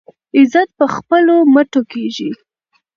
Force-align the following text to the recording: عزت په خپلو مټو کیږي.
عزت 0.37 0.69
په 0.79 0.85
خپلو 0.95 1.35
مټو 1.53 1.81
کیږي. 1.91 2.31